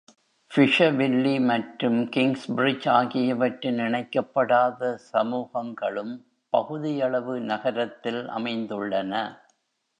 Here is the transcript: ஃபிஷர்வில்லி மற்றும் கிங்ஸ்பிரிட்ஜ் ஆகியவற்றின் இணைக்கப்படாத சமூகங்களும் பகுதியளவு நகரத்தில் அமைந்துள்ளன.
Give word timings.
ஃபிஷர்வில்லி 0.51 1.33
மற்றும் 1.41 1.99
கிங்ஸ்பிரிட்ஜ் 2.09 2.87
ஆகியவற்றின் 2.89 3.77
இணைக்கப்படாத 3.77 4.97
சமூகங்களும் 5.13 6.13
பகுதியளவு 6.53 7.35
நகரத்தில் 7.41 8.27
அமைந்துள்ளன. 8.29 9.13